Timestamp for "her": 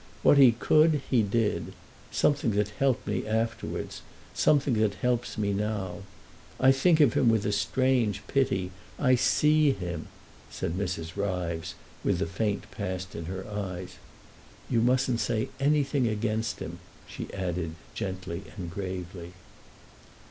13.25-13.47